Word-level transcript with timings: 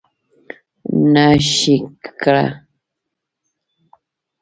نه 1.13 1.25
ښېګړه 1.53 2.45